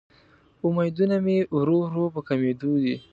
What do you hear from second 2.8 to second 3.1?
دې